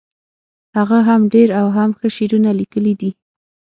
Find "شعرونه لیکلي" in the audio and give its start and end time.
2.15-2.93